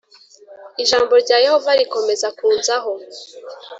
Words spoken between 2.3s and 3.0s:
kunzaho